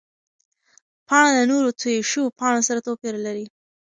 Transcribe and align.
پاڼه 1.07 1.29
له 1.37 1.43
نورو 1.51 1.69
تویو 1.79 2.07
شوو 2.11 2.35
پاڼو 2.39 2.61
سره 2.69 2.79
توپیر 2.87 3.15
لري. 3.25 3.45